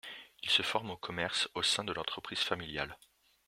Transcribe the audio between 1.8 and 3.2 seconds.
de l'entreprise familiale.